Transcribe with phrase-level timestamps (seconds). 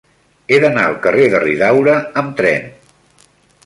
[0.49, 2.71] He d'anar al carrer de Riudaura amb tren.